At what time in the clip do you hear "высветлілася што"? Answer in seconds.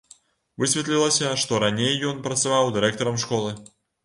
0.61-1.59